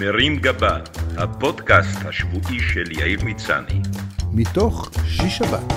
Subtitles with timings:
[0.00, 0.78] מרים גבה,
[1.16, 3.80] הפודקאסט השבועי של יאיר מצני.
[4.32, 5.72] מתוך שיש שבת,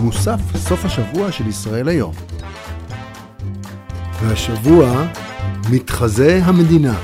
[0.00, 2.14] מוסף סוף השבוע של ישראל היום.
[4.22, 5.06] והשבוע,
[5.72, 6.98] מתחזה המדינה.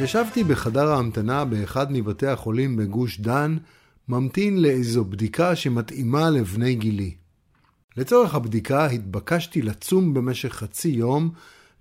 [0.00, 3.56] ישבתי בחדר ההמתנה באחד מבתי החולים בגוש דן,
[4.08, 7.14] ממתין לאיזו בדיקה שמתאימה לבני גילי.
[7.96, 11.30] לצורך הבדיקה התבקשתי לצום במשך חצי יום,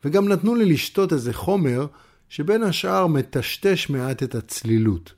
[0.06, 1.88] וגם נתנו לי לשתות איזה חומר
[2.30, 5.14] שבין השאר מטשטש מעט את הצלילות.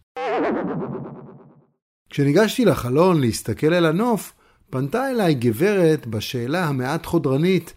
[2.09, 4.33] כשניגשתי לחלון להסתכל אל הנוף,
[4.69, 7.73] פנתה אליי גברת בשאלה המעט חודרנית,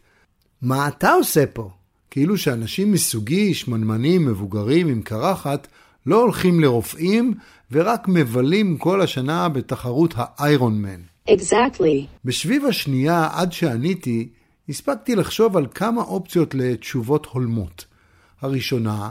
[0.63, 1.71] מה אתה עושה פה?
[2.11, 5.69] כאילו שאנשים מסוגי, שמנמנים, מבוגרים עם קרחת,
[6.07, 7.35] לא הולכים לרופאים
[7.73, 11.01] ורק מבלים כל השנה בתחרות האיירון מן.
[11.29, 12.07] Exactly.
[12.25, 14.29] בשביב השנייה, עד שעניתי,
[14.69, 17.92] הספקתי לחשוב על כמה אופציות לתשובות הולמות.
[18.43, 19.11] הראשונה,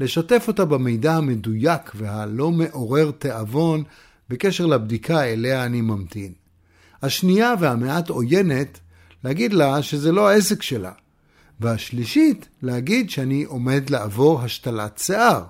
[0.00, 3.82] לשתף אותה במידע המדויק והלא מעורר תיאבון
[4.28, 6.32] בקשר לבדיקה אליה אני ממתין.
[7.02, 8.80] השנייה והמעט עוינת,
[9.24, 10.92] להגיד לה שזה לא העסק שלה.
[11.60, 15.44] והשלישית, להגיד שאני עומד לעבור השתלת שיער.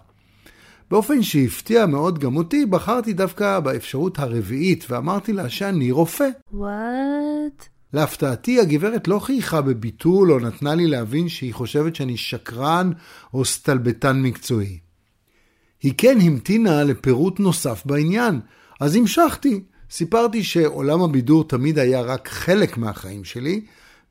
[0.91, 6.29] באופן שהפתיע מאוד גם אותי, בחרתי דווקא באפשרות הרביעית ואמרתי לה שאני רופא.
[6.55, 7.76] What?
[7.93, 12.91] להפתעתי, הגברת לא חייכה בביטול או נתנה לי להבין שהיא חושבת שאני שקרן
[13.35, 14.79] או סטלבטן מקצועי.
[15.83, 18.41] היא כן המתינה לפירוט נוסף בעניין,
[18.81, 19.63] אז המשכתי.
[19.91, 23.61] סיפרתי שעולם הבידור תמיד היה רק חלק מהחיים שלי,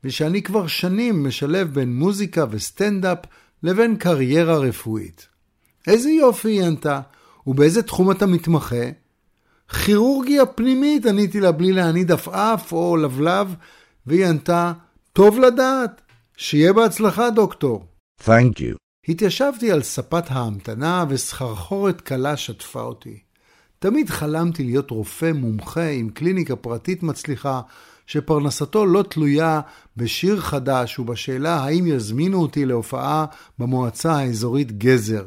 [0.04, 3.18] ושאני כבר שנים משלב בין מוזיקה וסטנדאפ
[3.62, 5.26] לבין קריירה רפואית.
[5.86, 7.00] איזה יופי, היא ענתה.
[7.46, 8.84] ובאיזה תחום אתה מתמחה?
[9.68, 13.54] כירורגיה פנימית, עניתי לה בלי להניד עפעף או לבלב,
[14.06, 14.72] והיא ענתה,
[15.12, 16.00] טוב לדעת,
[16.36, 17.84] שיהיה בהצלחה, דוקטור.
[18.22, 18.76] Thank you.
[19.08, 23.18] התיישבתי על ספת ההמתנה וסחרחורת קלה שטפה אותי.
[23.78, 27.60] תמיד חלמתי להיות רופא מומחה עם קליניקה פרטית מצליחה,
[28.06, 29.60] שפרנסתו לא תלויה
[29.96, 33.24] בשיר חדש ובשאלה האם יזמינו אותי להופעה
[33.58, 35.24] במועצה האזורית גזר.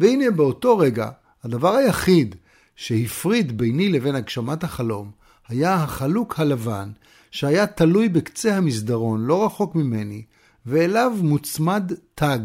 [0.00, 1.10] והנה באותו רגע,
[1.44, 2.34] הדבר היחיד
[2.76, 5.10] שהפריד ביני לבין הגשמת החלום,
[5.48, 6.90] היה החלוק הלבן,
[7.30, 10.22] שהיה תלוי בקצה המסדרון, לא רחוק ממני,
[10.66, 12.38] ואליו מוצמד תג.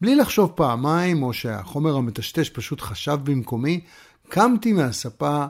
[0.00, 3.80] בלי לחשוב פעמיים, או שהחומר המטשטש פשוט חשב במקומי,
[4.28, 5.46] קמתי מהספה,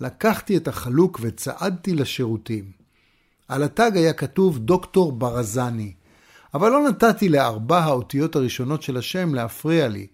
[0.00, 2.64] לקחתי את החלוק וצעדתי לשירותים.
[3.48, 5.92] על התג היה כתוב דוקטור ברזני,
[6.54, 10.06] אבל לא נתתי לארבע האותיות הראשונות של השם להפריע לי.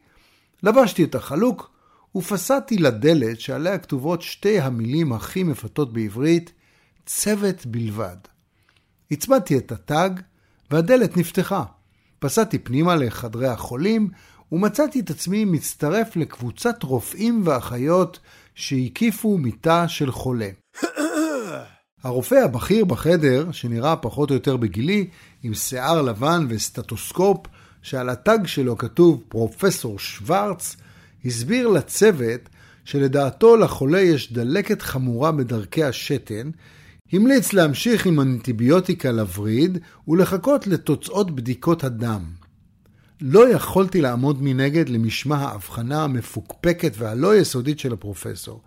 [0.63, 1.71] לבשתי את החלוק
[2.17, 6.53] ופסעתי לדלת שעליה כתובות שתי המילים הכי מפתות בעברית,
[7.07, 8.17] צוות בלבד.
[9.11, 10.11] הצבעתי את התג
[10.71, 11.65] והדלת נפתחה.
[12.19, 14.09] פסעתי פנימה לחדרי החולים
[14.53, 18.19] ומצאתי את עצמי מצטרף לקבוצת רופאים ואחיות
[18.55, 20.49] שהקיפו מיטה של חולה.
[22.05, 25.09] הרופא הבכיר בחדר, שנראה פחות או יותר בגילי,
[25.43, 27.47] עם שיער לבן וסטטוסקופ,
[27.83, 30.77] שעל התג שלו כתוב פרופסור שוורץ,
[31.25, 32.49] הסביר לצוות
[32.85, 36.51] שלדעתו לחולה יש דלקת חמורה בדרכי השתן,
[37.13, 39.79] המליץ להמשיך עם אנטיביוטיקה לווריד
[40.09, 42.23] ולחכות לתוצאות בדיקות הדם.
[43.21, 48.61] לא יכולתי לעמוד מנגד למשמע ההבחנה המפוקפקת והלא יסודית של הפרופסור.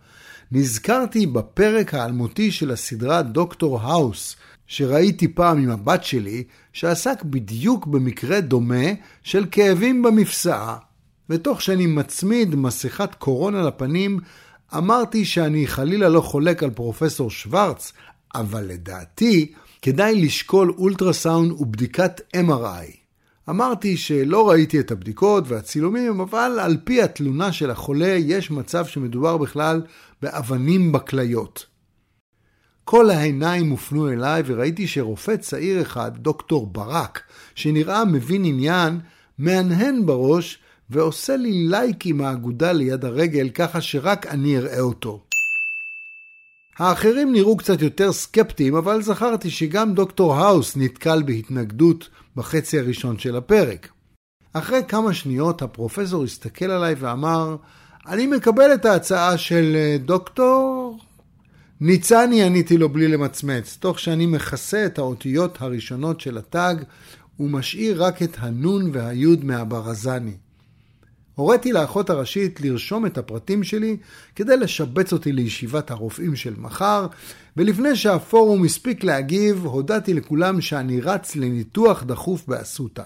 [0.52, 4.36] נזכרתי בפרק האלמותי של הסדרה דוקטור האוס,
[4.68, 8.86] שראיתי פעם עם הבת שלי, שעסק בדיוק במקרה דומה
[9.24, 10.78] של כאבים במפסעה.
[11.30, 14.20] ותוך שאני מצמיד מסכת קורונה לפנים,
[14.78, 17.94] אמרתי שאני חלילה לא חולק על פרופסור שוורץ,
[18.36, 23.06] אבל לדעתי כדאי לשקול אולטרסאונד ובדיקת MRI.
[23.50, 29.38] אמרתי שלא ראיתי את הבדיקות והצילומים, אבל על פי התלונה של החולה יש מצב שמדובר
[29.38, 29.82] בכלל
[30.22, 31.66] באבנים בכליות.
[32.84, 37.22] כל העיניים הופנו אליי וראיתי שרופא צעיר אחד, דוקטור ברק,
[37.56, 39.00] שנראה מבין עניין,
[39.38, 40.60] מהנהן בראש
[40.90, 45.24] ועושה לי לייק עם האגודה ליד הרגל ככה שרק אני אראה אותו.
[46.78, 53.36] האחרים נראו קצת יותר סקפטיים, אבל זכרתי שגם דוקטור האוס נתקל בהתנגדות בחצי הראשון של
[53.36, 53.90] הפרק.
[54.54, 57.56] אחרי כמה שניות הפרופסור הסתכל עליי ואמר,
[58.08, 61.00] אני מקבל את ההצעה של אה, דוקטור...
[61.82, 66.76] ניצני עניתי לו בלי למצמץ, תוך שאני מכסה את האותיות הראשונות של התג
[67.40, 70.38] ומשאיר רק את הנון והיוד מהברזני.
[71.36, 73.98] הוריתי לאחות הראשית לרשום את הפרטים שלי
[74.36, 77.08] כדי לשבץ אותי לישיבת הרופאים של מחר,
[77.58, 83.04] ולפני שהפורום הספיק להגיב, הודעתי לכולם שאני רץ לניתוח דחוף באסותא.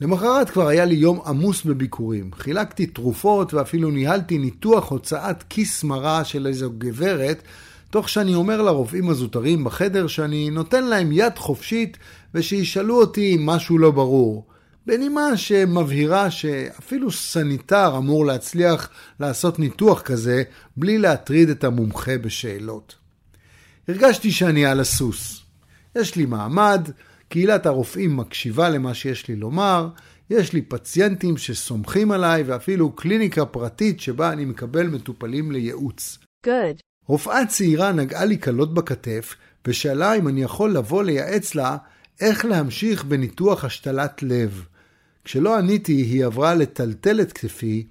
[0.00, 2.30] למחרת כבר היה לי יום עמוס בביקורים.
[2.34, 7.42] חילקתי תרופות ואפילו ניהלתי ניתוח הוצאת כיס מרה של איזו גברת,
[7.90, 11.98] תוך שאני אומר לרופאים הזוטרים בחדר שאני נותן להם יד חופשית
[12.34, 14.49] ושישאלו אותי אם משהו לא ברור.
[14.90, 18.90] בנימה שמבהירה שאפילו סניטר אמור להצליח
[19.20, 20.42] לעשות ניתוח כזה
[20.76, 22.94] בלי להטריד את המומחה בשאלות.
[23.88, 25.42] הרגשתי שאני על הסוס.
[25.98, 26.88] יש לי מעמד,
[27.28, 29.88] קהילת הרופאים מקשיבה למה שיש לי לומר,
[30.30, 36.18] יש לי פציינטים שסומכים עליי ואפילו קליניקה פרטית שבה אני מקבל מטופלים לייעוץ.
[36.46, 36.80] Good.
[37.06, 39.34] רופאה צעירה נגעה לי קלות בכתף
[39.66, 41.76] ושאלה אם אני יכול לבוא לייעץ לה
[42.20, 44.64] איך להמשיך בניתוח השתלת לב.
[45.24, 47.86] כשלא עניתי, היא עברה לטלטל את כתפי,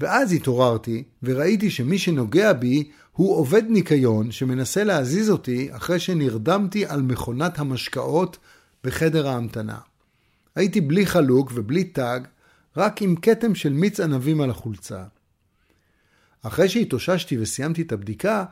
[0.00, 7.02] ואז התעוררתי וראיתי שמי שנוגע בי הוא עובד ניקיון שמנסה להזיז אותי אחרי שנרדמתי על
[7.02, 8.38] מכונת המשקאות
[8.84, 9.78] בחדר ההמתנה.
[10.56, 12.20] הייתי בלי חלוק ובלי תג,
[12.76, 15.04] רק עם כתם של מיץ ענבים על החולצה.
[16.42, 18.44] אחרי שהתאוששתי וסיימתי את הבדיקה,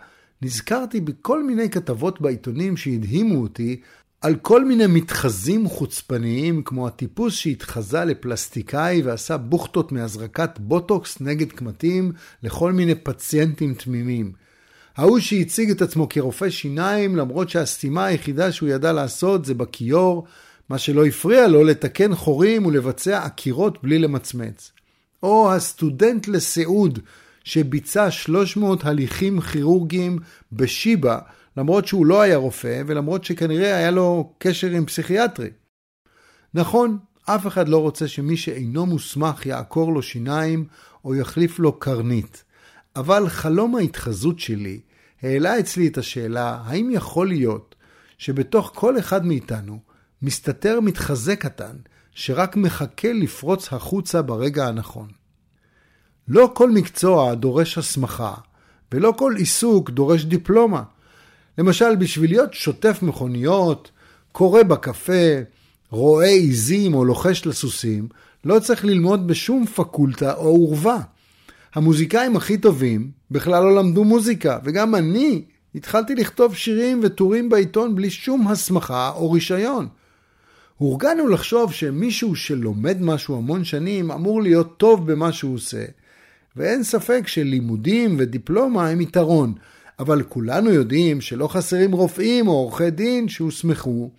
[0.43, 3.81] נזכרתי בכל מיני כתבות בעיתונים שהדהימו אותי
[4.23, 12.13] על כל מיני מתחזים חוצפניים, כמו הטיפוס שהתחזה לפלסטיקאי ועשה בוכטות מהזרקת בוטוקס נגד קמטים
[12.43, 14.33] לכל מיני פציינטים תמימים.
[14.97, 20.27] ההוא שהציג את עצמו כרופא שיניים, למרות שהסתימה היחידה שהוא ידע לעשות זה בכיור,
[20.69, 24.73] מה שלא הפריע לו לתקן חורים ולבצע עקירות בלי למצמץ.
[25.23, 26.99] או הסטודנט לסיעוד,
[27.45, 30.19] שביצע 300 הליכים כירורגיים
[30.53, 31.19] בשיבא,
[31.57, 35.51] למרות שהוא לא היה רופא, ולמרות שכנראה היה לו קשר עם פסיכיאטרי.
[36.55, 40.65] נכון, אף אחד לא רוצה שמי שאינו מוסמך יעקור לו שיניים
[41.05, 42.45] או יחליף לו קרנית.
[42.97, 44.81] אבל חלום ההתחזות שלי
[45.23, 47.75] העלה אצלי את השאלה, האם יכול להיות
[48.19, 49.79] שבתוך כל אחד מאיתנו
[50.23, 51.77] מסתתר מתחזה קטן,
[52.15, 55.09] שרק מחכה לפרוץ החוצה ברגע הנכון.
[56.29, 58.35] לא כל מקצוע דורש הסמכה,
[58.93, 60.83] ולא כל עיסוק דורש דיפלומה.
[61.59, 63.91] למשל, בשביל להיות שוטף מכוניות,
[64.33, 65.41] קורא בקפה,
[65.91, 68.09] רואה עיזים או לוחש לסוסים,
[68.45, 70.99] לא צריך ללמוד בשום פקולטה או עורבה.
[71.75, 78.11] המוזיקאים הכי טובים בכלל לא למדו מוזיקה, וגם אני התחלתי לכתוב שירים וטורים בעיתון בלי
[78.11, 79.89] שום הסמכה או רישיון.
[80.79, 85.85] הורגלנו לחשוב שמישהו שלומד משהו המון שנים אמור להיות טוב במה שהוא עושה,
[86.57, 89.55] ואין ספק שלימודים ודיפלומה הם יתרון,
[89.99, 94.11] אבל כולנו יודעים שלא חסרים רופאים או עורכי דין שהוסמכו,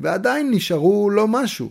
[0.00, 1.70] ועדיין נשארו לא משהו.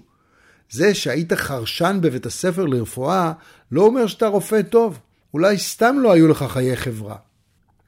[0.69, 3.31] זה שהיית חרשן בבית הספר לרפואה
[3.71, 4.99] לא אומר שאתה רופא טוב.
[5.33, 7.15] אולי סתם לא היו לך חיי חברה.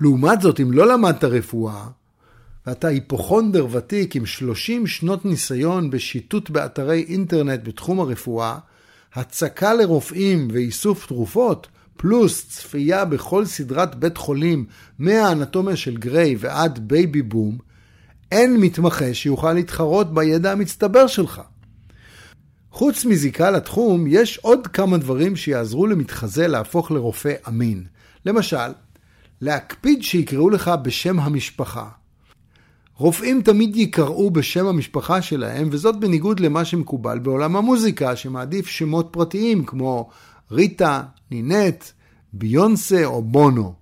[0.02, 1.88] לעומת זאת, אם לא למדת רפואה,
[2.68, 8.58] ואתה היפוכונדר ותיק עם 30 שנות ניסיון בשיטוט באתרי אינטרנט בתחום הרפואה,
[9.14, 11.68] הצקה לרופאים ואיסוף תרופות,
[12.02, 14.66] פלוס צפייה בכל סדרת בית חולים
[15.00, 17.58] מהאנטומיה של גריי ועד בייבי בום,
[18.32, 21.42] אין מתמחה שיוכל להתחרות בידע המצטבר שלך.
[22.72, 27.84] חוץ מזיקה לתחום, יש עוד כמה דברים שיעזרו למתחזה להפוך לרופא אמין.
[28.26, 28.72] למשל,
[29.42, 31.90] להקפיד שיקראו לך בשם המשפחה.
[32.96, 39.66] רופאים תמיד יקראו בשם המשפחה שלהם, וזאת בניגוד למה שמקובל בעולם המוזיקה, שמעדיף שמות פרטיים
[39.66, 40.10] כמו
[40.52, 41.84] ריטה, נינט,
[42.34, 43.74] ביונסה או בונו.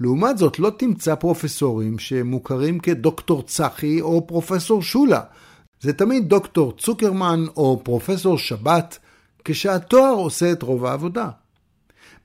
[0.00, 5.20] לעומת זאת, לא תמצא פרופסורים שמוכרים כדוקטור צחי או פרופסור שולה.
[5.80, 8.98] זה תמיד דוקטור צוקרמן או פרופסור שבת,
[9.44, 11.28] כשהתואר עושה את רוב העבודה.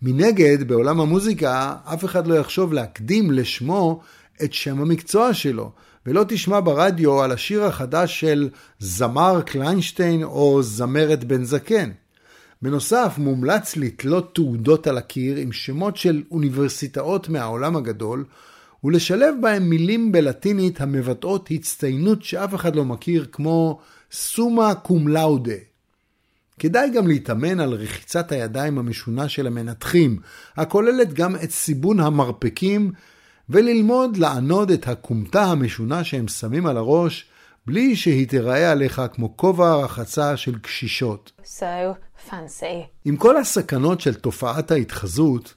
[0.01, 4.01] מנגד, בעולם המוזיקה, אף אחד לא יחשוב להקדים לשמו
[4.43, 5.71] את שם המקצוע שלו,
[6.05, 8.49] ולא תשמע ברדיו על השיר החדש של
[8.79, 11.89] זמר קליינשטיין או זמרת בן זקן.
[12.63, 18.25] בנוסף, מומלץ לתלות תעודות על הקיר עם שמות של אוניברסיטאות מהעולם הגדול,
[18.83, 23.79] ולשלב בהם מילים בלטינית המבטאות הצטיינות שאף אחד לא מכיר, כמו
[24.11, 25.53] סומה קום לאודה.
[26.59, 30.19] כדאי גם להתאמן על רחיצת הידיים המשונה של המנתחים,
[30.57, 32.91] הכוללת גם את סיבון המרפקים,
[33.49, 37.25] וללמוד לענוד את הכומתה המשונה שהם שמים על הראש,
[37.67, 41.31] בלי שהיא תיראה עליך כמו כובע רחצה של קשישות.
[41.43, 42.65] So fancy.
[43.05, 45.53] עם כל הסכנות של תופעת ההתחזות,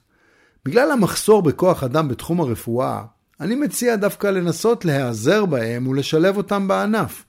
[0.65, 3.03] בגלל המחסור בכוח אדם בתחום הרפואה,
[3.41, 7.25] אני מציע דווקא לנסות להיעזר בהם ולשלב אותם בענף.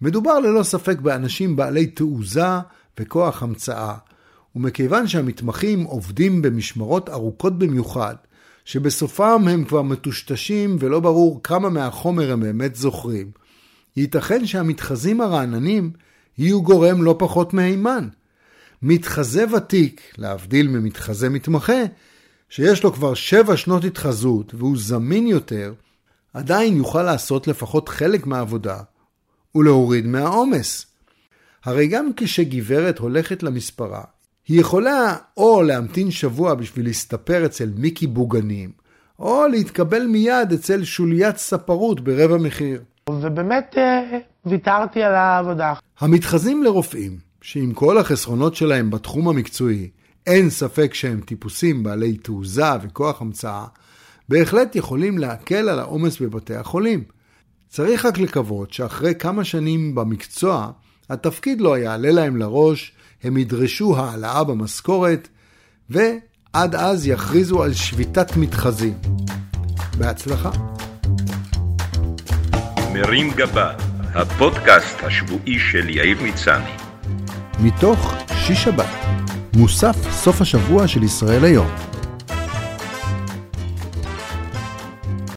[0.00, 2.58] מדובר ללא ספק באנשים בעלי תעוזה
[3.00, 3.94] וכוח המצאה,
[4.56, 8.14] ומכיוון שהמתמחים עובדים במשמרות ארוכות במיוחד,
[8.64, 13.30] שבסופם הם כבר מטושטשים ולא ברור כמה מהחומר הם באמת זוכרים,
[13.96, 15.90] ייתכן שהמתחזים הרעננים
[16.38, 18.08] יהיו גורם לא פחות מהימן.
[18.82, 21.82] מתחזה ותיק, להבדיל ממתחזה מתמחה,
[22.48, 25.74] שיש לו כבר שבע שנות התחזות והוא זמין יותר,
[26.34, 28.80] עדיין יוכל לעשות לפחות חלק מהעבודה
[29.54, 30.86] ולהוריד מהעומס.
[31.64, 34.02] הרי גם כשגברת הולכת למספרה,
[34.48, 38.70] היא יכולה או להמתין שבוע בשביל להסתפר אצל מיקי בוגנים,
[39.18, 42.82] או להתקבל מיד אצל שוליית ספרות ברבע מחיר.
[43.10, 45.74] ובאמת אה, ויתרתי על העבודה.
[46.00, 49.90] המתחזים לרופאים, שעם כל החסרונות שלהם בתחום המקצועי,
[50.26, 53.64] אין ספק שהם טיפוסים בעלי תעוזה וכוח המצאה,
[54.28, 57.04] בהחלט יכולים להקל על העומס בבתי החולים.
[57.68, 60.70] צריך רק לקוות שאחרי כמה שנים במקצוע,
[61.10, 62.92] התפקיד לא יעלה להם לראש,
[63.22, 65.28] הם ידרשו העלאה במשכורת,
[65.90, 68.94] ועד אז יכריזו על שביתת מתחזים.
[69.98, 70.73] בהצלחה.
[72.94, 73.70] מרים גבה,
[74.14, 76.70] הפודקאסט השבועי של יאיר מצני.
[77.60, 79.06] מתוך שיש שבת,
[79.56, 81.66] מוסף סוף השבוע של ישראל היום.